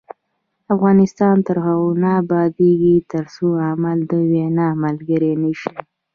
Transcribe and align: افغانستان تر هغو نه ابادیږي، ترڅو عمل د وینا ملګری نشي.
افغانستان 0.73 1.35
تر 1.47 1.57
هغو 1.65 1.89
نه 2.03 2.09
ابادیږي، 2.21 2.95
ترڅو 3.11 3.47
عمل 3.69 3.97
د 4.09 4.11
وینا 4.31 4.67
ملګری 4.83 5.33
نشي. 5.43 5.75